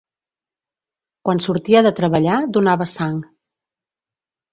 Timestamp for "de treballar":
1.87-2.39